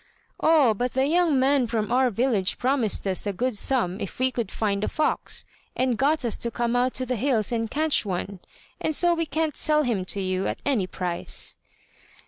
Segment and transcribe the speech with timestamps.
[0.39, 4.31] "Oh, but the young man from our village promised us a good sum if we
[4.31, 8.03] could find a fox, and got us to come out to the hills and catch
[8.03, 8.39] one;
[8.79, 11.55] and so we can't sell him to you at any price."